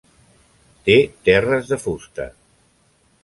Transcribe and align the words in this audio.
Té 0.87 0.95
terres 1.29 1.69
de 1.73 1.79
fusta. 1.83 2.27